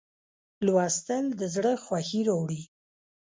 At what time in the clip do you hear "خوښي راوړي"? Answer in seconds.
1.83-2.61